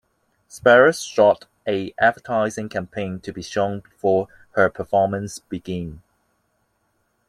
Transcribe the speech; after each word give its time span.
Spears 0.47 1.03
shot 1.03 1.45
an 1.67 1.91
advertising 1.99 2.69
campaign 2.69 3.19
to 3.19 3.31
be 3.31 3.43
shown 3.43 3.81
before 3.81 4.29
her 4.53 4.67
performances 4.67 5.37
began. 5.37 6.01